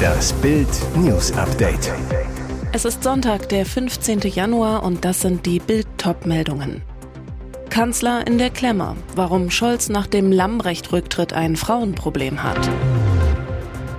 Das 0.00 0.32
Bild 0.34 0.68
News 0.96 1.32
Update. 1.32 1.92
Es 2.72 2.84
ist 2.84 3.02
Sonntag, 3.02 3.48
der 3.48 3.66
15. 3.66 4.20
Januar 4.20 4.82
und 4.82 5.04
das 5.04 5.20
sind 5.20 5.44
die 5.46 5.58
Bild 5.58 5.86
meldungen 6.24 6.82
Kanzler 7.70 8.26
in 8.26 8.38
der 8.38 8.50
Klemme, 8.50 8.96
warum 9.14 9.50
Scholz 9.50 9.88
nach 9.88 10.06
dem 10.06 10.32
Lambrecht-Rücktritt 10.32 11.32
ein 11.32 11.56
Frauenproblem 11.56 12.42
hat. 12.42 12.68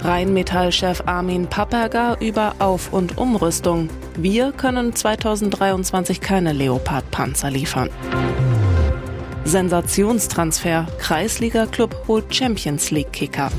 Rheinmetall-Chef 0.04 1.04
Armin 1.06 1.48
Papperger 1.48 2.18
über 2.20 2.56
Auf- 2.60 2.92
und 2.92 3.18
Umrüstung. 3.18 3.90
Wir 4.18 4.52
können 4.52 4.96
2023 4.96 6.20
keine 6.22 6.54
Leopard-Panzer 6.54 7.52
liefern. 7.52 7.90
Sensationstransfer. 9.46 10.88
Kreisliga-Club 11.00 12.08
holt 12.08 12.34
Champions 12.34 12.92
League-Kicker. 12.92 13.52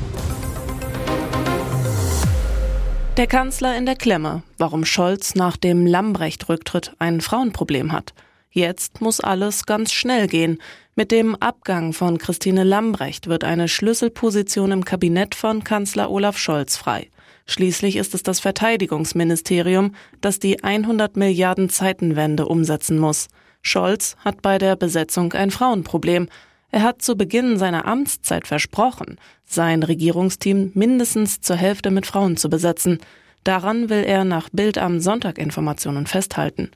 Der 3.17 3.27
Kanzler 3.27 3.77
in 3.77 3.85
der 3.85 3.95
Klemme, 3.95 4.41
warum 4.57 4.85
Scholz 4.85 5.35
nach 5.35 5.55
dem 5.55 5.85
Lambrecht-Rücktritt 5.85 6.95
ein 6.97 7.21
Frauenproblem 7.21 7.91
hat. 7.91 8.15
Jetzt 8.49 9.01
muss 9.01 9.19
alles 9.19 9.67
ganz 9.67 9.93
schnell 9.93 10.25
gehen. 10.25 10.57
Mit 10.95 11.11
dem 11.11 11.35
Abgang 11.35 11.93
von 11.93 12.17
Christine 12.17 12.63
Lambrecht 12.63 13.27
wird 13.27 13.43
eine 13.43 13.67
Schlüsselposition 13.67 14.71
im 14.71 14.83
Kabinett 14.83 15.35
von 15.35 15.63
Kanzler 15.63 16.09
Olaf 16.09 16.39
Scholz 16.39 16.75
frei. 16.75 17.11
Schließlich 17.45 17.97
ist 17.97 18.15
es 18.15 18.23
das 18.23 18.39
Verteidigungsministerium, 18.39 19.93
das 20.19 20.39
die 20.39 20.63
100 20.63 21.15
Milliarden 21.15 21.69
Zeitenwende 21.69 22.47
umsetzen 22.47 22.97
muss. 22.97 23.27
Scholz 23.61 24.15
hat 24.25 24.41
bei 24.41 24.57
der 24.57 24.75
Besetzung 24.75 25.33
ein 25.33 25.51
Frauenproblem. 25.51 26.29
Er 26.73 26.81
hat 26.81 27.03
zu 27.03 27.15
Beginn 27.15 27.59
seiner 27.59 27.85
Amtszeit 27.85 28.47
versprochen, 28.47 29.19
sein 29.45 29.83
Regierungsteam 29.83 30.71
mindestens 30.73 31.39
zur 31.39 31.55
Hälfte 31.55 31.91
mit 31.91 32.07
Frauen 32.07 32.35
zu 32.35 32.49
besetzen. 32.49 32.97
Daran 33.43 33.91
will 33.91 34.03
er 34.03 34.23
nach 34.23 34.49
Bild 34.51 34.79
am 34.79 34.99
Sonntag 34.99 35.37
Informationen 35.37 36.07
festhalten. 36.07 36.71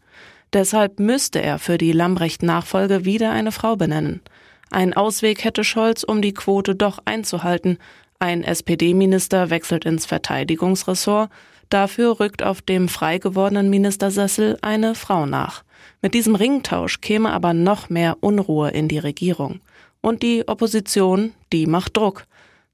Deshalb 0.54 1.00
müsste 1.00 1.42
er 1.42 1.58
für 1.58 1.80
die 1.80 1.94
Lambrecht-Nachfolge 1.94 3.06
wieder 3.06 3.32
eine 3.32 3.52
Frau 3.52 3.76
benennen. 3.76 4.22
Ein 4.70 4.94
Ausweg 4.94 5.44
hätte 5.44 5.64
Scholz, 5.64 6.04
um 6.04 6.22
die 6.22 6.36
Quote 6.36 6.76
doch 6.76 7.00
einzuhalten. 7.06 7.80
Ein 8.20 8.44
SPD-Minister 8.44 9.50
wechselt 9.50 9.84
ins 9.84 10.06
Verteidigungsressort. 10.06 11.32
Dafür 11.70 12.20
rückt 12.20 12.44
auf 12.44 12.62
dem 12.62 12.88
frei 12.88 13.18
gewordenen 13.18 13.72
Ministersessel 13.72 14.60
eine 14.62 14.94
Frau 14.94 15.26
nach. 15.26 15.64
Mit 16.04 16.14
diesem 16.14 16.36
Ringtausch 16.36 17.02
käme 17.02 17.32
aber 17.32 17.56
noch 17.56 17.90
mehr 17.90 18.18
Unruhe 18.20 18.70
in 18.70 18.88
die 18.88 19.00
Regierung. 19.00 19.60
Und 20.02 20.24
die 20.24 20.48
Opposition, 20.48 21.34
die 21.52 21.66
macht 21.68 21.98
Druck. 21.98 22.26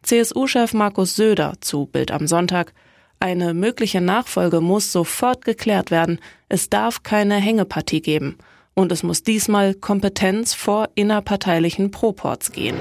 CSU-Chef 0.04 0.74
Markus 0.74 1.16
Söder 1.16 1.54
zu 1.62 1.86
Bild 1.86 2.12
am 2.12 2.28
Sonntag. 2.28 2.74
Eine 3.20 3.54
mögliche 3.54 4.02
Nachfolge 4.02 4.60
muss 4.60 4.92
sofort 4.92 5.46
geklärt 5.46 5.92
werden. 5.92 6.20
Es 6.50 6.70
darf 6.70 7.04
keine 7.04 7.36
Hängepartie 7.36 8.02
geben. 8.02 8.38
Und 8.74 8.92
es 8.92 9.04
muss 9.04 9.24
diesmal 9.24 9.76
Kompetenz 9.76 10.54
vor 10.54 10.90
innerparteilichen 10.96 11.92
Proports 11.92 12.52
gehen. 12.52 12.76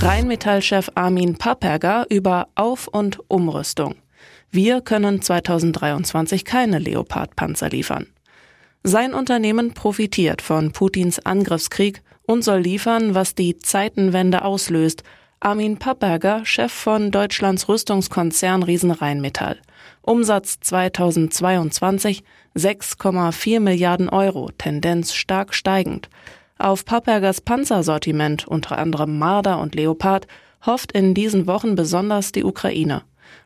Rheinmetall-Chef 0.00 0.90
Armin 0.94 1.36
Papperger 1.36 2.06
über 2.08 2.48
Auf- 2.54 2.88
und 2.88 3.18
Umrüstung. 3.28 3.96
Wir 4.50 4.80
können 4.80 5.20
2023 5.20 6.44
keine 6.44 6.78
Leopard-Panzer 6.78 7.68
liefern. 7.68 8.06
Sein 8.84 9.12
Unternehmen 9.12 9.74
profitiert 9.74 10.40
von 10.40 10.72
Putins 10.72 11.18
Angriffskrieg 11.18 12.02
und 12.28 12.44
soll 12.44 12.60
liefern, 12.60 13.14
was 13.14 13.34
die 13.34 13.56
Zeitenwende 13.56 14.44
auslöst, 14.44 15.02
Armin 15.40 15.78
Papperger, 15.78 16.44
Chef 16.44 16.70
von 16.70 17.10
Deutschlands 17.10 17.70
Rüstungskonzern 17.70 18.62
Riesenrheinmetall. 18.62 19.56
Umsatz 20.02 20.60
2022 20.60 22.22
6,4 22.54 23.60
Milliarden 23.60 24.10
Euro, 24.10 24.50
Tendenz 24.58 25.14
stark 25.14 25.54
steigend. 25.54 26.10
Auf 26.58 26.84
Pappergers 26.84 27.40
Panzersortiment, 27.40 28.46
unter 28.46 28.76
anderem 28.76 29.18
Marder 29.18 29.58
und 29.58 29.74
Leopard, 29.74 30.26
hofft 30.66 30.92
in 30.92 31.14
diesen 31.14 31.46
Wochen 31.46 31.76
besonders 31.76 32.32
die 32.32 32.44
Ukraine. 32.44 33.04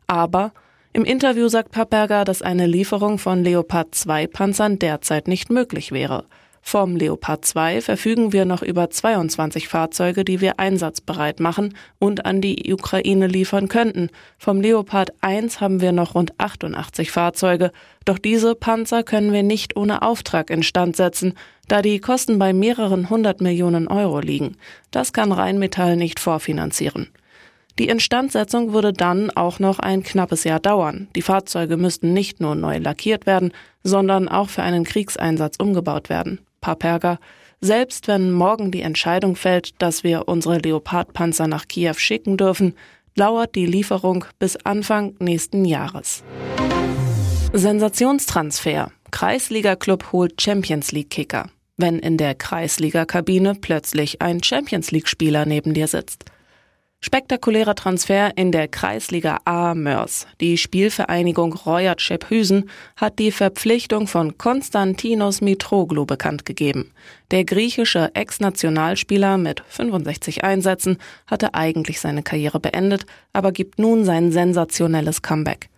Aber 0.08 0.52
im 0.92 1.04
Interview 1.04 1.46
sagt 1.46 1.70
Papperger, 1.70 2.24
dass 2.24 2.42
eine 2.42 2.66
Lieferung 2.66 3.18
von 3.18 3.44
Leopard 3.44 3.94
2 3.94 4.26
Panzern 4.26 4.80
derzeit 4.80 5.28
nicht 5.28 5.50
möglich 5.50 5.92
wäre. 5.92 6.24
Vom 6.64 6.96
Leopard 6.96 7.44
2 7.44 7.82
verfügen 7.82 8.32
wir 8.32 8.44
noch 8.44 8.62
über 8.62 8.88
22 8.88 9.68
Fahrzeuge, 9.68 10.24
die 10.24 10.40
wir 10.40 10.58
einsatzbereit 10.58 11.40
machen 11.40 11.74
und 11.98 12.24
an 12.24 12.40
die 12.40 12.72
Ukraine 12.72 13.26
liefern 13.26 13.68
könnten. 13.68 14.08
Vom 14.38 14.60
Leopard 14.60 15.12
1 15.20 15.60
haben 15.60 15.80
wir 15.80 15.92
noch 15.92 16.14
rund 16.14 16.32
88 16.38 17.10
Fahrzeuge, 17.10 17.72
doch 18.04 18.16
diese 18.16 18.54
Panzer 18.54 19.02
können 19.02 19.32
wir 19.32 19.42
nicht 19.42 19.76
ohne 19.76 20.02
Auftrag 20.02 20.50
instand 20.50 20.96
setzen, 20.96 21.34
da 21.68 21.82
die 21.82 22.00
Kosten 22.00 22.38
bei 22.38 22.52
mehreren 22.52 23.10
hundert 23.10 23.40
Millionen 23.40 23.88
Euro 23.88 24.20
liegen. 24.20 24.56
Das 24.92 25.12
kann 25.12 25.32
Rheinmetall 25.32 25.96
nicht 25.96 26.20
vorfinanzieren. 26.20 27.08
Die 27.78 27.88
Instandsetzung 27.88 28.72
würde 28.72 28.92
dann 28.92 29.30
auch 29.30 29.58
noch 29.58 29.78
ein 29.78 30.02
knappes 30.02 30.44
Jahr 30.44 30.60
dauern. 30.60 31.08
Die 31.16 31.22
Fahrzeuge 31.22 31.76
müssten 31.76 32.12
nicht 32.12 32.40
nur 32.40 32.54
neu 32.54 32.78
lackiert 32.78 33.26
werden, 33.26 33.52
sondern 33.82 34.28
auch 34.28 34.48
für 34.48 34.62
einen 34.62 34.84
Kriegseinsatz 34.84 35.56
umgebaut 35.58 36.08
werden. 36.08 36.40
Paperga, 36.62 37.18
selbst 37.60 38.08
wenn 38.08 38.32
morgen 38.32 38.70
die 38.70 38.80
Entscheidung 38.80 39.36
fällt, 39.36 39.80
dass 39.82 40.02
wir 40.02 40.26
unsere 40.26 40.58
Leopardpanzer 40.58 41.46
nach 41.46 41.68
Kiew 41.68 41.94
schicken 41.98 42.38
dürfen, 42.38 42.74
dauert 43.14 43.54
die 43.54 43.66
Lieferung 43.66 44.24
bis 44.38 44.56
Anfang 44.64 45.14
nächsten 45.18 45.66
Jahres. 45.66 46.24
Sensationstransfer. 47.52 48.90
Kreisliga-Club 49.10 50.10
holt 50.12 50.40
Champions 50.40 50.90
League-Kicker. 50.90 51.50
Wenn 51.76 51.98
in 51.98 52.16
der 52.16 52.34
Kreisliga-Kabine 52.34 53.56
plötzlich 53.60 54.22
ein 54.22 54.42
Champions 54.42 54.90
League-Spieler 54.90 55.44
neben 55.44 55.74
dir 55.74 55.86
sitzt. 55.86 56.24
Spektakulärer 57.04 57.74
Transfer 57.74 58.30
in 58.36 58.52
der 58.52 58.68
Kreisliga 58.68 59.40
A 59.44 59.74
Mörs. 59.74 60.28
Die 60.40 60.56
Spielvereinigung 60.56 61.52
Royat 61.52 62.00
Schephusen 62.00 62.70
hat 62.96 63.18
die 63.18 63.32
Verpflichtung 63.32 64.06
von 64.06 64.38
Konstantinos 64.38 65.40
Mitroglou 65.40 66.06
bekannt 66.06 66.46
gegeben. 66.46 66.92
Der 67.32 67.44
griechische 67.44 68.14
Ex-Nationalspieler 68.14 69.36
mit 69.36 69.64
65 69.66 70.44
Einsätzen 70.44 70.96
hatte 71.26 71.54
eigentlich 71.54 71.98
seine 71.98 72.22
Karriere 72.22 72.60
beendet, 72.60 73.04
aber 73.32 73.50
gibt 73.50 73.80
nun 73.80 74.04
sein 74.04 74.30
sensationelles 74.30 75.22
Comeback. 75.22 75.70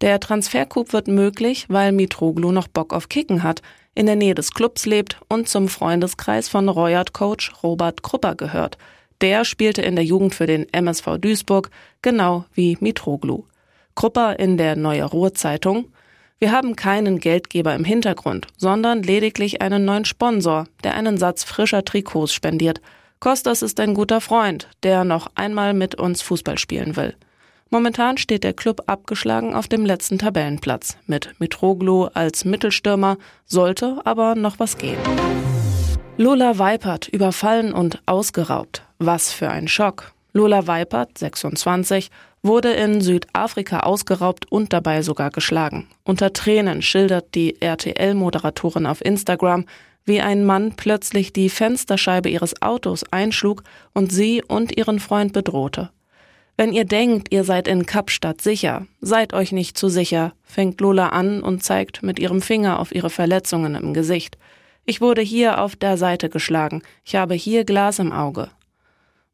Der 0.00 0.18
Transfercoup 0.18 0.94
wird 0.94 1.08
möglich, 1.08 1.66
weil 1.68 1.92
Mitroglou 1.92 2.52
noch 2.52 2.68
Bock 2.68 2.94
auf 2.94 3.10
Kicken 3.10 3.42
hat, 3.42 3.60
in 3.94 4.06
der 4.06 4.16
Nähe 4.16 4.34
des 4.34 4.54
Clubs 4.54 4.86
lebt 4.86 5.20
und 5.28 5.46
zum 5.46 5.68
Freundeskreis 5.68 6.48
von 6.48 6.70
Royat-Coach 6.70 7.62
Robert 7.62 8.02
Krupper 8.02 8.34
gehört– 8.34 8.78
der 9.20 9.44
spielte 9.44 9.82
in 9.82 9.96
der 9.96 10.04
Jugend 10.04 10.34
für 10.34 10.46
den 10.46 10.66
MSV 10.72 11.18
Duisburg, 11.18 11.70
genau 12.02 12.44
wie 12.54 12.76
Mitroglou. 12.80 13.44
Krupper 13.94 14.38
in 14.38 14.56
der 14.56 14.76
Neue 14.76 15.04
Ruhr-Zeitung. 15.04 15.92
Wir 16.38 16.52
haben 16.52 16.74
keinen 16.74 17.18
Geldgeber 17.18 17.74
im 17.74 17.84
Hintergrund, 17.84 18.46
sondern 18.56 19.02
lediglich 19.02 19.60
einen 19.60 19.84
neuen 19.84 20.06
Sponsor, 20.06 20.66
der 20.84 20.94
einen 20.94 21.18
Satz 21.18 21.44
frischer 21.44 21.84
Trikots 21.84 22.32
spendiert. 22.32 22.80
Kostas 23.18 23.60
ist 23.60 23.78
ein 23.78 23.92
guter 23.92 24.22
Freund, 24.22 24.68
der 24.82 25.04
noch 25.04 25.28
einmal 25.34 25.74
mit 25.74 25.96
uns 25.96 26.22
Fußball 26.22 26.56
spielen 26.56 26.96
will. 26.96 27.14
Momentan 27.68 28.16
steht 28.16 28.42
der 28.42 28.54
Club 28.54 28.84
abgeschlagen 28.86 29.54
auf 29.54 29.68
dem 29.68 29.84
letzten 29.84 30.18
Tabellenplatz, 30.18 30.96
mit 31.06 31.34
Mitroglou 31.38 32.06
als 32.14 32.44
Mittelstürmer, 32.44 33.18
sollte 33.44 34.00
aber 34.04 34.34
noch 34.34 34.58
was 34.58 34.78
gehen. 34.78 34.98
Lola 36.16 36.58
Weipert 36.58 37.06
überfallen 37.08 37.72
und 37.72 38.02
ausgeraubt. 38.06 38.82
Was 39.02 39.32
für 39.32 39.48
ein 39.48 39.66
Schock. 39.66 40.12
Lola 40.34 40.66
Weipert, 40.66 41.16
26, 41.16 42.10
wurde 42.42 42.70
in 42.74 43.00
Südafrika 43.00 43.80
ausgeraubt 43.80 44.52
und 44.52 44.74
dabei 44.74 45.00
sogar 45.00 45.30
geschlagen. 45.30 45.88
Unter 46.04 46.34
Tränen 46.34 46.82
schildert 46.82 47.34
die 47.34 47.62
RTL-Moderatorin 47.62 48.84
auf 48.84 49.02
Instagram, 49.02 49.64
wie 50.04 50.20
ein 50.20 50.44
Mann 50.44 50.74
plötzlich 50.76 51.32
die 51.32 51.48
Fensterscheibe 51.48 52.28
ihres 52.28 52.60
Autos 52.60 53.02
einschlug 53.10 53.62
und 53.94 54.12
sie 54.12 54.42
und 54.46 54.76
ihren 54.76 55.00
Freund 55.00 55.32
bedrohte. 55.32 55.88
Wenn 56.58 56.74
ihr 56.74 56.84
denkt, 56.84 57.32
ihr 57.32 57.44
seid 57.44 57.68
in 57.68 57.86
Kapstadt 57.86 58.42
sicher, 58.42 58.86
seid 59.00 59.32
euch 59.32 59.50
nicht 59.50 59.78
zu 59.78 59.88
sicher, 59.88 60.34
fängt 60.44 60.78
Lola 60.82 61.08
an 61.08 61.42
und 61.42 61.62
zeigt 61.62 62.02
mit 62.02 62.18
ihrem 62.18 62.42
Finger 62.42 62.78
auf 62.78 62.94
ihre 62.94 63.08
Verletzungen 63.08 63.76
im 63.76 63.94
Gesicht. 63.94 64.36
Ich 64.84 65.00
wurde 65.00 65.22
hier 65.22 65.58
auf 65.62 65.74
der 65.74 65.96
Seite 65.96 66.28
geschlagen, 66.28 66.82
ich 67.02 67.16
habe 67.16 67.32
hier 67.32 67.64
Glas 67.64 67.98
im 67.98 68.12
Auge. 68.12 68.50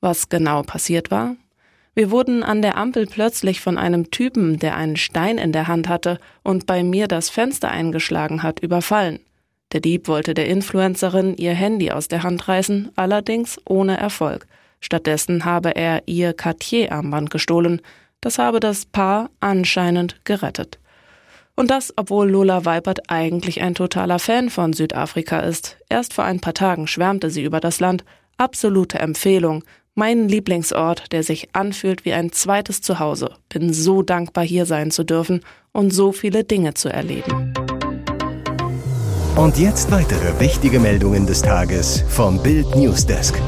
Was 0.00 0.28
genau 0.28 0.62
passiert 0.62 1.10
war? 1.10 1.36
Wir 1.94 2.10
wurden 2.10 2.42
an 2.42 2.60
der 2.60 2.76
Ampel 2.76 3.06
plötzlich 3.06 3.60
von 3.60 3.78
einem 3.78 4.10
Typen, 4.10 4.58
der 4.58 4.76
einen 4.76 4.96
Stein 4.96 5.38
in 5.38 5.52
der 5.52 5.66
Hand 5.66 5.88
hatte 5.88 6.18
und 6.42 6.66
bei 6.66 6.82
mir 6.82 7.08
das 7.08 7.30
Fenster 7.30 7.70
eingeschlagen 7.70 8.42
hat, 8.42 8.60
überfallen. 8.60 9.20
Der 9.72 9.80
Dieb 9.80 10.06
wollte 10.06 10.34
der 10.34 10.46
Influencerin 10.46 11.36
ihr 11.36 11.54
Handy 11.54 11.90
aus 11.90 12.08
der 12.08 12.22
Hand 12.22 12.48
reißen, 12.48 12.90
allerdings 12.96 13.58
ohne 13.64 13.96
Erfolg. 13.96 14.46
Stattdessen 14.80 15.44
habe 15.44 15.74
er 15.74 16.02
ihr 16.06 16.34
Cartier-Armband 16.34 17.30
gestohlen. 17.30 17.80
Das 18.20 18.38
habe 18.38 18.60
das 18.60 18.84
Paar 18.84 19.30
anscheinend 19.40 20.24
gerettet. 20.24 20.78
Und 21.54 21.70
das, 21.70 21.94
obwohl 21.96 22.30
Lola 22.30 22.66
Weipert 22.66 23.08
eigentlich 23.08 23.62
ein 23.62 23.74
totaler 23.74 24.18
Fan 24.18 24.50
von 24.50 24.74
Südafrika 24.74 25.40
ist. 25.40 25.78
Erst 25.88 26.12
vor 26.12 26.24
ein 26.24 26.40
paar 26.40 26.54
Tagen 26.54 26.86
schwärmte 26.86 27.30
sie 27.30 27.42
über 27.42 27.60
das 27.60 27.80
Land. 27.80 28.04
Absolute 28.36 28.98
Empfehlung. 28.98 29.64
Mein 29.98 30.28
Lieblingsort, 30.28 31.10
der 31.12 31.22
sich 31.22 31.48
anfühlt 31.54 32.04
wie 32.04 32.12
ein 32.12 32.30
zweites 32.30 32.82
Zuhause. 32.82 33.30
Bin 33.48 33.72
so 33.72 34.02
dankbar, 34.02 34.44
hier 34.44 34.66
sein 34.66 34.90
zu 34.90 35.04
dürfen 35.04 35.40
und 35.72 35.90
so 35.90 36.12
viele 36.12 36.44
Dinge 36.44 36.74
zu 36.74 36.90
erleben. 36.90 37.54
Und 39.36 39.56
jetzt 39.56 39.90
weitere 39.90 40.38
wichtige 40.38 40.80
Meldungen 40.80 41.26
des 41.26 41.40
Tages 41.40 42.04
vom 42.10 42.42
Bild 42.42 42.76
Newsdesk. 42.76 43.40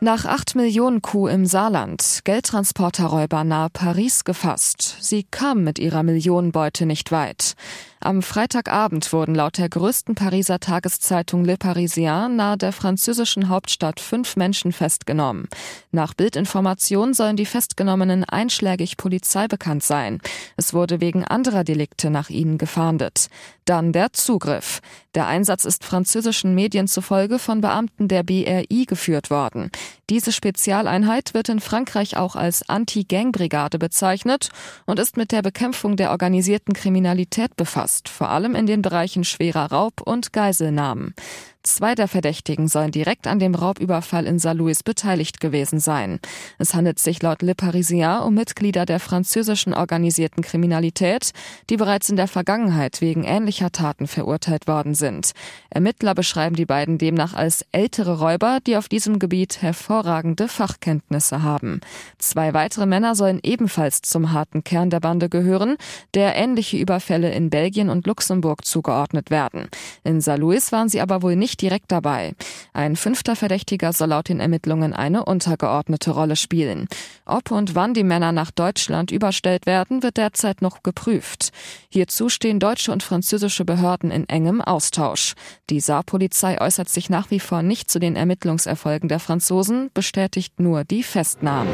Nach 0.00 0.24
8 0.24 0.54
Millionen 0.54 1.02
Kuh 1.02 1.26
im 1.28 1.44
Saarland, 1.44 2.20
Geldtransporterräuber 2.24 3.44
nahe 3.44 3.68
Paris 3.68 4.24
gefasst. 4.24 4.96
Sie 5.00 5.24
kamen 5.24 5.64
mit 5.64 5.78
ihrer 5.78 6.02
Millionenbeute 6.02 6.86
nicht 6.86 7.12
weit. 7.12 7.56
Am 8.02 8.22
Freitagabend 8.22 9.12
wurden 9.12 9.34
laut 9.34 9.58
der 9.58 9.68
größten 9.68 10.14
Pariser 10.14 10.58
Tageszeitung 10.58 11.44
Le 11.44 11.58
Parisien 11.58 12.34
nahe 12.34 12.56
der 12.56 12.72
französischen 12.72 13.50
Hauptstadt 13.50 14.00
fünf 14.00 14.36
Menschen 14.36 14.72
festgenommen. 14.72 15.48
Nach 15.92 16.14
Bildinformation 16.14 17.12
sollen 17.12 17.36
die 17.36 17.44
Festgenommenen 17.44 18.24
einschlägig 18.24 18.96
Polizei 18.96 19.48
bekannt 19.48 19.82
sein. 19.82 20.18
Es 20.56 20.72
wurde 20.72 21.02
wegen 21.02 21.24
anderer 21.24 21.62
Delikte 21.62 22.08
nach 22.08 22.30
ihnen 22.30 22.56
gefahndet. 22.56 23.28
Dann 23.66 23.92
der 23.92 24.14
Zugriff. 24.14 24.80
Der 25.14 25.26
Einsatz 25.26 25.64
ist 25.64 25.84
französischen 25.84 26.54
Medien 26.54 26.88
zufolge 26.88 27.38
von 27.38 27.60
Beamten 27.60 28.08
der 28.08 28.22
BRI 28.22 28.86
geführt 28.86 29.30
worden. 29.30 29.70
Diese 30.08 30.32
Spezialeinheit 30.32 31.34
wird 31.34 31.48
in 31.48 31.60
Frankreich 31.60 32.16
auch 32.16 32.34
als 32.34 32.68
Anti-Gang-Brigade 32.68 33.78
bezeichnet 33.78 34.48
und 34.86 34.98
ist 34.98 35.16
mit 35.16 35.30
der 35.30 35.42
Bekämpfung 35.42 35.96
der 35.96 36.10
organisierten 36.10 36.74
Kriminalität 36.74 37.54
befasst, 37.54 37.89
vor 38.08 38.30
allem 38.30 38.54
in 38.54 38.66
den 38.66 38.82
Bereichen 38.82 39.24
schwerer 39.24 39.70
Raub 39.72 40.00
und 40.00 40.32
Geiselnahmen. 40.32 41.14
Zwei 41.62 41.94
der 41.94 42.08
Verdächtigen 42.08 42.68
sollen 42.68 42.90
direkt 42.90 43.26
an 43.26 43.38
dem 43.38 43.54
Raubüberfall 43.54 44.24
in 44.24 44.38
Saint-Louis 44.38 44.82
beteiligt 44.82 45.40
gewesen 45.40 45.78
sein. 45.78 46.18
Es 46.58 46.72
handelt 46.72 46.98
sich 46.98 47.20
laut 47.20 47.42
Le 47.42 47.54
Parisien 47.54 48.20
um 48.20 48.32
Mitglieder 48.32 48.86
der 48.86 48.98
französischen 48.98 49.74
organisierten 49.74 50.42
Kriminalität, 50.42 51.32
die 51.68 51.76
bereits 51.76 52.08
in 52.08 52.16
der 52.16 52.28
Vergangenheit 52.28 53.02
wegen 53.02 53.24
ähnlicher 53.24 53.70
Taten 53.72 54.06
verurteilt 54.06 54.68
worden 54.68 54.94
sind. 54.94 55.32
Ermittler 55.68 56.14
beschreiben 56.14 56.56
die 56.56 56.64
beiden 56.64 56.96
demnach 56.96 57.34
als 57.34 57.66
ältere 57.72 58.18
Räuber, 58.20 58.60
die 58.66 58.78
auf 58.78 58.88
diesem 58.88 59.18
Gebiet 59.18 59.60
hervorragende 59.60 60.48
Fachkenntnisse 60.48 61.42
haben. 61.42 61.82
Zwei 62.16 62.54
weitere 62.54 62.86
Männer 62.86 63.14
sollen 63.14 63.38
ebenfalls 63.42 64.00
zum 64.00 64.32
harten 64.32 64.64
Kern 64.64 64.88
der 64.88 65.00
Bande 65.00 65.28
gehören, 65.28 65.76
der 66.14 66.36
ähnliche 66.36 66.78
Überfälle 66.78 67.30
in 67.32 67.50
Belgien 67.50 67.90
und 67.90 68.06
Luxemburg 68.06 68.64
zugeordnet 68.64 69.30
werden. 69.30 69.68
In 70.04 70.22
Saint-Louis 70.22 70.72
waren 70.72 70.88
sie 70.88 71.02
aber 71.02 71.20
wohl 71.20 71.36
nicht 71.36 71.49
nicht 71.50 71.60
direkt 71.60 71.90
dabei. 71.90 72.34
Ein 72.72 72.96
fünfter 72.96 73.34
Verdächtiger 73.34 73.92
soll 73.92 74.08
laut 74.08 74.28
den 74.28 74.40
Ermittlungen 74.40 74.92
eine 74.92 75.24
untergeordnete 75.24 76.12
Rolle 76.12 76.36
spielen. 76.36 76.86
Ob 77.26 77.50
und 77.50 77.74
wann 77.74 77.92
die 77.94 78.04
Männer 78.04 78.32
nach 78.32 78.52
Deutschland 78.52 79.10
überstellt 79.10 79.66
werden, 79.66 80.02
wird 80.02 80.16
derzeit 80.16 80.62
noch 80.62 80.82
geprüft. 80.82 81.50
Hierzu 81.88 82.28
stehen 82.28 82.60
deutsche 82.60 82.92
und 82.92 83.02
französische 83.02 83.64
Behörden 83.64 84.10
in 84.10 84.28
engem 84.28 84.60
Austausch. 84.60 85.34
Die 85.70 85.80
Saarpolizei 85.80 86.60
äußert 86.60 86.88
sich 86.88 87.10
nach 87.10 87.30
wie 87.30 87.40
vor 87.40 87.62
nicht 87.62 87.90
zu 87.90 87.98
den 87.98 88.14
Ermittlungserfolgen 88.14 89.08
der 89.08 89.18
Franzosen, 89.20 89.90
bestätigt 89.92 90.60
nur 90.60 90.84
die 90.84 91.02
Festnahmen. 91.02 91.72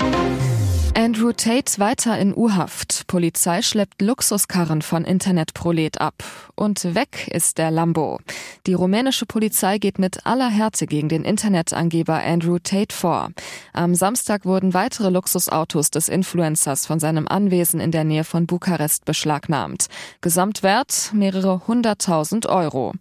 Andrew 0.96 1.32
Tate 1.32 1.78
weiter 1.78 2.18
in 2.18 2.34
U-Haft. 2.34 3.06
Polizei 3.06 3.60
schleppt 3.60 4.00
Luxuskarren 4.00 4.80
von 4.80 5.04
Internetprolet 5.04 6.00
ab. 6.00 6.24
Und 6.54 6.94
weg 6.94 7.28
ist 7.28 7.58
der 7.58 7.70
Lambo. 7.70 8.18
Die 8.66 8.72
rumänische 8.72 9.26
Polizei 9.26 9.76
geht 9.76 9.98
mit 9.98 10.24
aller 10.24 10.48
Härte 10.48 10.86
gegen 10.86 11.10
den 11.10 11.22
Internetangeber 11.26 12.22
Andrew 12.24 12.58
Tate 12.58 12.94
vor. 12.96 13.28
Am 13.74 13.94
Samstag 13.94 14.46
wurden 14.46 14.72
weitere 14.72 15.10
Luxusautos 15.10 15.90
des 15.90 16.08
Influencers 16.08 16.86
von 16.86 16.98
seinem 16.98 17.28
Anwesen 17.28 17.78
in 17.78 17.90
der 17.90 18.04
Nähe 18.04 18.24
von 18.24 18.46
Bukarest 18.46 19.04
beschlagnahmt. 19.04 19.88
Gesamtwert 20.22 21.10
mehrere 21.12 21.66
hunderttausend 21.68 22.46
Euro. 22.46 22.94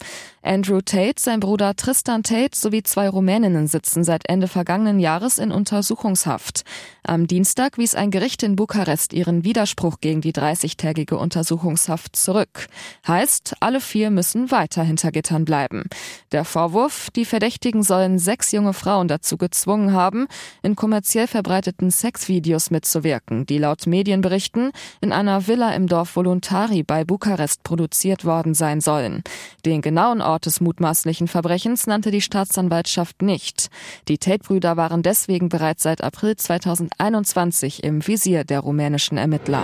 Andrew 0.45 0.79
Tate, 0.81 1.15
sein 1.19 1.39
Bruder 1.39 1.75
Tristan 1.75 2.21
Tate 2.21 2.55
sowie 2.55 2.83
zwei 2.83 3.09
Rumäninnen 3.09 3.65
sitzen 3.65 4.03
seit 4.03 4.29
Ende 4.29 4.47
vergangenen 4.47 4.99
Jahres 4.99 5.39
in 5.39 5.51
Untersuchungshaft. 5.51 6.63
Am 7.01 7.25
Dienstag 7.25 7.79
wies 7.79 7.95
ein 7.95 8.11
Gericht 8.11 8.43
in 8.43 8.55
Bukarest 8.55 9.11
ihren 9.13 9.43
Widerspruch 9.43 10.01
gegen 10.01 10.21
die 10.21 10.33
30-tägige 10.33 11.15
Untersuchungshaft 11.15 12.15
zurück. 12.15 12.67
Heißt, 13.07 13.55
alle 13.59 13.81
vier 13.81 14.11
müssen 14.11 14.51
weiter 14.51 14.83
hinter 14.83 15.11
Gittern 15.11 15.45
bleiben. 15.45 15.85
Der 16.31 16.45
Vorwurf, 16.45 17.09
die 17.15 17.25
Verdächtigen 17.25 17.81
sollen 17.81 18.19
sechs 18.19 18.51
junge 18.51 18.73
Frauen 18.73 19.07
dazu 19.07 19.37
gezwungen 19.37 19.93
haben, 19.93 20.27
in 20.61 20.75
kommerziell 20.75 21.25
verbreiteten 21.25 21.89
Sexvideos 21.89 22.69
mitzuwirken, 22.69 23.47
die 23.47 23.57
laut 23.57 23.87
Medienberichten 23.87 24.71
in 25.01 25.11
einer 25.11 25.47
Villa 25.47 25.73
im 25.73 25.87
Dorf 25.87 26.15
Voluntari 26.15 26.83
bei 26.83 27.03
Bukarest 27.03 27.63
produziert 27.63 28.25
worden 28.25 28.53
sein 28.53 28.79
sollen. 28.79 29.23
Den 29.65 29.81
genauen 29.81 30.21
Ort 30.21 30.34
Ort 30.35 30.47
des 30.47 30.59
mutmaßlichen 30.59 31.29
Verbrechens 31.29 31.87
nannte 31.87 32.11
die 32.11 32.19
Staatsanwaltschaft 32.19 33.21
nicht. 33.21 33.69
Die 34.09 34.17
Tate-Brüder 34.17 34.75
waren 34.75 35.01
deswegen 35.01 35.47
bereits 35.47 35.83
seit 35.83 36.03
April 36.03 36.35
2021 36.35 37.85
im 37.85 38.05
Visier 38.05 38.43
der 38.43 38.59
rumänischen 38.59 39.17
Ermittler. 39.17 39.63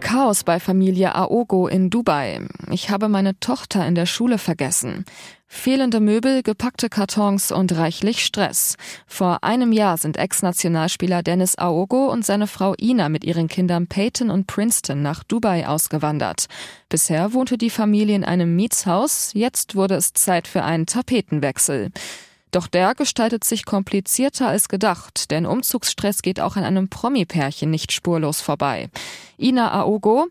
Chaos 0.00 0.44
bei 0.44 0.60
Familie 0.60 1.14
Aogo 1.14 1.68
in 1.68 1.88
Dubai. 1.88 2.46
Ich 2.70 2.90
habe 2.90 3.08
meine 3.08 3.40
Tochter 3.40 3.86
in 3.86 3.94
der 3.94 4.04
Schule 4.04 4.36
vergessen. 4.36 5.06
Fehlende 5.48 6.00
Möbel, 6.00 6.42
gepackte 6.42 6.88
Kartons 6.88 7.52
und 7.52 7.76
reichlich 7.76 8.24
Stress. 8.24 8.76
Vor 9.06 9.44
einem 9.44 9.72
Jahr 9.72 9.96
sind 9.96 10.16
Ex-Nationalspieler 10.16 11.22
Dennis 11.22 11.56
Aogo 11.56 12.10
und 12.10 12.24
seine 12.26 12.46
Frau 12.46 12.74
Ina 12.80 13.08
mit 13.08 13.24
ihren 13.24 13.46
Kindern 13.46 13.86
Peyton 13.86 14.30
und 14.30 14.46
Princeton 14.46 15.02
nach 15.02 15.22
Dubai 15.22 15.68
ausgewandert. 15.68 16.46
Bisher 16.88 17.32
wohnte 17.32 17.58
die 17.58 17.70
Familie 17.70 18.16
in 18.16 18.24
einem 18.24 18.56
Mietshaus, 18.56 19.30
jetzt 19.34 19.76
wurde 19.76 19.94
es 19.94 20.12
Zeit 20.12 20.48
für 20.48 20.64
einen 20.64 20.86
Tapetenwechsel. 20.86 21.90
Doch 22.50 22.68
der 22.68 22.94
gestaltet 22.94 23.44
sich 23.44 23.64
komplizierter 23.64 24.48
als 24.48 24.68
gedacht, 24.68 25.30
denn 25.30 25.46
Umzugsstress 25.46 26.22
geht 26.22 26.40
auch 26.40 26.56
an 26.56 26.64
einem 26.64 26.88
Promi-Pärchen 26.88 27.70
nicht 27.70 27.92
spurlos 27.92 28.40
vorbei. 28.40 28.88
Ina 29.38 29.72
Aogo, 29.72 30.26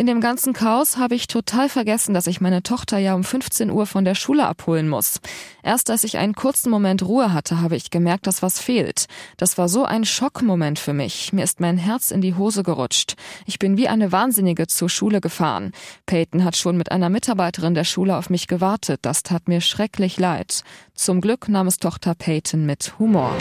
in 0.00 0.06
dem 0.06 0.22
ganzen 0.22 0.54
Chaos 0.54 0.96
habe 0.96 1.14
ich 1.14 1.26
total 1.26 1.68
vergessen, 1.68 2.14
dass 2.14 2.26
ich 2.26 2.40
meine 2.40 2.62
Tochter 2.62 2.96
ja 2.96 3.14
um 3.14 3.22
15 3.22 3.70
Uhr 3.70 3.84
von 3.84 4.06
der 4.06 4.14
Schule 4.14 4.46
abholen 4.46 4.88
muss. 4.88 5.20
Erst 5.62 5.90
als 5.90 6.04
ich 6.04 6.16
einen 6.16 6.34
kurzen 6.34 6.70
Moment 6.70 7.02
Ruhe 7.02 7.34
hatte, 7.34 7.60
habe 7.60 7.76
ich 7.76 7.90
gemerkt, 7.90 8.26
dass 8.26 8.40
was 8.40 8.58
fehlt. 8.58 9.08
Das 9.36 9.58
war 9.58 9.68
so 9.68 9.84
ein 9.84 10.06
Schockmoment 10.06 10.78
für 10.78 10.94
mich. 10.94 11.34
Mir 11.34 11.44
ist 11.44 11.60
mein 11.60 11.76
Herz 11.76 12.10
in 12.12 12.22
die 12.22 12.34
Hose 12.34 12.62
gerutscht. 12.62 13.14
Ich 13.44 13.58
bin 13.58 13.76
wie 13.76 13.88
eine 13.88 14.10
Wahnsinnige 14.10 14.68
zur 14.68 14.88
Schule 14.88 15.20
gefahren. 15.20 15.72
Peyton 16.06 16.44
hat 16.44 16.56
schon 16.56 16.78
mit 16.78 16.90
einer 16.90 17.10
Mitarbeiterin 17.10 17.74
der 17.74 17.84
Schule 17.84 18.16
auf 18.16 18.30
mich 18.30 18.46
gewartet. 18.46 19.00
Das 19.02 19.22
tat 19.22 19.48
mir 19.48 19.60
schrecklich 19.60 20.18
leid. 20.18 20.62
Zum 20.94 21.20
Glück 21.20 21.48
nahm 21.50 21.66
es 21.66 21.76
Tochter 21.76 22.14
Peyton 22.14 22.64
mit 22.64 22.98
Humor. 22.98 23.36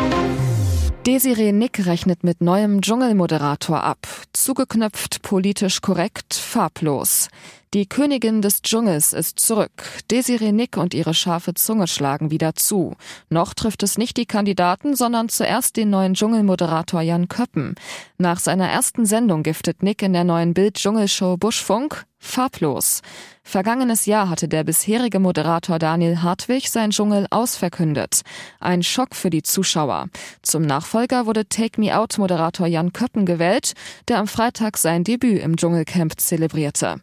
Desiree 1.05 1.53
Nick 1.53 1.85
rechnet 1.85 2.25
mit 2.25 2.41
neuem 2.41 2.81
Dschungelmoderator 2.81 3.83
ab. 3.83 4.05
Zugeknöpft, 4.33 5.21
politisch 5.21 5.81
korrekt, 5.81 6.33
farblos. 6.33 7.29
Die 7.75 7.85
Königin 7.87 8.41
des 8.41 8.63
Dschungels 8.63 9.13
ist 9.13 9.39
zurück. 9.39 9.83
Desiree 10.09 10.51
Nick 10.51 10.75
und 10.75 10.95
ihre 10.95 11.13
scharfe 11.13 11.53
Zunge 11.53 11.85
schlagen 11.85 12.31
wieder 12.31 12.55
zu. 12.55 12.95
Noch 13.29 13.53
trifft 13.53 13.83
es 13.83 13.95
nicht 13.95 14.17
die 14.17 14.25
Kandidaten, 14.25 14.95
sondern 14.95 15.29
zuerst 15.29 15.77
den 15.77 15.91
neuen 15.91 16.15
Dschungelmoderator 16.15 17.01
Jan 17.01 17.27
Köppen. 17.27 17.75
Nach 18.17 18.39
seiner 18.39 18.67
ersten 18.67 19.05
Sendung 19.05 19.43
giftet 19.43 19.83
Nick 19.83 20.01
in 20.01 20.13
der 20.13 20.23
neuen 20.23 20.55
Bild-Dschungelshow 20.55 21.37
Buschfunk 21.37 22.07
farblos. 22.17 23.01
Vergangenes 23.43 24.07
Jahr 24.07 24.29
hatte 24.29 24.47
der 24.47 24.63
bisherige 24.63 25.19
Moderator 25.19 25.77
Daniel 25.77 26.23
Hartwig 26.23 26.71
sein 26.71 26.89
Dschungel 26.89 27.27
ausverkündet. 27.29 28.21
Ein 28.59 28.81
Schock 28.81 29.13
für 29.13 29.29
die 29.29 29.43
Zuschauer. 29.43 30.07
Zum 30.41 30.63
Nachfolger 30.63 31.27
wurde 31.27 31.47
Take 31.47 31.79
Me 31.79 31.95
Out 31.95 32.17
Moderator 32.17 32.65
Jan 32.65 32.93
Köppen 32.93 33.27
gewählt, 33.27 33.73
der 34.07 34.17
am 34.17 34.27
Freitag 34.27 34.77
sein 34.77 35.03
Debüt 35.03 35.43
im 35.43 35.55
Dschungelcamp 35.55 36.19
zelebrierte. 36.19 36.95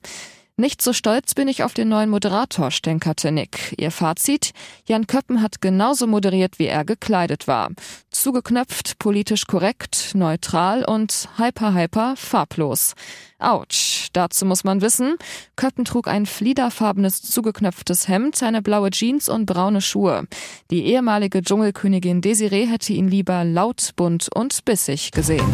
Nicht 0.59 0.81
so 0.81 0.95
stolz 0.95 1.35
bin 1.35 1.49
ich 1.49 1.65
auf 1.65 1.75
den 1.75 1.91
neuen 1.91 2.09
Moderator, 2.09 2.71
stänkerte 2.71 3.31
Nick. 3.31 3.75
Ihr 3.77 3.91
Fazit? 3.91 4.53
Jan 4.87 5.07
Köppen 5.07 5.43
hat 5.43 5.61
genauso 5.61 6.07
moderiert, 6.07 6.59
wie 6.59 6.65
er 6.65 6.87
gekleidet 6.87 7.47
war. 7.47 7.69
Zugeknöpft, 8.11 8.99
politisch 8.99 9.47
korrekt, 9.47 10.13
neutral 10.15 10.83
und 10.83 11.29
hyper 11.37 11.75
hyper 11.75 12.15
farblos. 12.17 12.95
Autsch. 13.39 14.09
Dazu 14.15 14.47
muss 14.47 14.65
man 14.65 14.81
wissen, 14.81 15.17
Köppen 15.57 15.85
trug 15.85 16.09
ein 16.09 16.25
fliederfarbenes 16.25 17.21
zugeknöpftes 17.21 18.09
Hemd, 18.09 18.43
eine 18.43 18.63
blaue 18.63 18.89
Jeans 18.89 19.29
und 19.29 19.45
braune 19.45 19.83
Schuhe. 19.83 20.27
Die 20.71 20.87
ehemalige 20.87 21.43
Dschungelkönigin 21.43 22.23
Desiree 22.23 22.67
hätte 22.67 22.95
ihn 22.95 23.09
lieber 23.09 23.45
laut, 23.45 23.91
bunt 23.95 24.31
und 24.35 24.65
bissig 24.65 25.11
gesehen. 25.11 25.45